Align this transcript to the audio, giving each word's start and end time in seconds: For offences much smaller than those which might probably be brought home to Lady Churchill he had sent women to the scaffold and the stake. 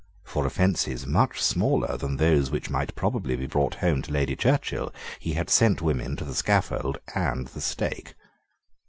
For 0.25 0.47
offences 0.47 1.05
much 1.05 1.39
smaller 1.39 1.95
than 1.95 2.17
those 2.17 2.49
which 2.49 2.71
might 2.71 2.95
probably 2.95 3.35
be 3.35 3.45
brought 3.45 3.75
home 3.75 4.01
to 4.01 4.11
Lady 4.11 4.35
Churchill 4.35 4.91
he 5.19 5.33
had 5.33 5.47
sent 5.51 5.79
women 5.79 6.15
to 6.15 6.25
the 6.25 6.33
scaffold 6.33 6.99
and 7.13 7.45
the 7.49 7.61
stake. 7.61 8.15